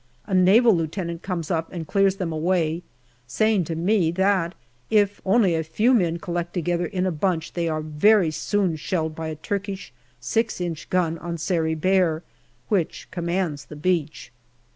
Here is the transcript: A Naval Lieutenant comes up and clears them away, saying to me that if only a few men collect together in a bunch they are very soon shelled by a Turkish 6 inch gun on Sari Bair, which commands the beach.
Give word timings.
A 0.25 0.33
Naval 0.33 0.73
Lieutenant 0.75 1.21
comes 1.21 1.51
up 1.51 1.71
and 1.71 1.85
clears 1.85 2.15
them 2.15 2.31
away, 2.33 2.81
saying 3.27 3.65
to 3.65 3.75
me 3.75 4.09
that 4.13 4.55
if 4.89 5.21
only 5.23 5.53
a 5.53 5.63
few 5.63 5.93
men 5.93 6.17
collect 6.17 6.55
together 6.55 6.87
in 6.87 7.05
a 7.05 7.11
bunch 7.11 7.53
they 7.53 7.69
are 7.69 7.81
very 7.83 8.31
soon 8.31 8.77
shelled 8.77 9.13
by 9.13 9.27
a 9.27 9.35
Turkish 9.35 9.93
6 10.19 10.59
inch 10.59 10.89
gun 10.89 11.19
on 11.19 11.37
Sari 11.37 11.75
Bair, 11.75 12.23
which 12.67 13.09
commands 13.11 13.65
the 13.65 13.75
beach. 13.75 14.31